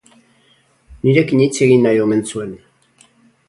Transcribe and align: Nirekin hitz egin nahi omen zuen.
Nirekin 1.07 1.45
hitz 1.45 1.53
egin 1.67 1.87
nahi 1.89 2.03
omen 2.09 2.27
zuen. 2.33 2.59